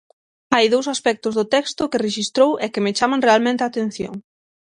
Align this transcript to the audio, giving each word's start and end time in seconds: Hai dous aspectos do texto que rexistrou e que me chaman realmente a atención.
Hai 0.53 0.65
dous 0.73 0.87
aspectos 0.95 1.33
do 1.39 1.45
texto 1.55 1.89
que 1.91 2.03
rexistrou 2.07 2.51
e 2.65 2.67
que 2.73 2.83
me 2.85 2.95
chaman 2.99 3.25
realmente 3.27 3.61
a 3.63 3.69
atención. 3.71 4.13